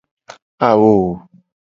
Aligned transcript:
Awo. 0.67 0.93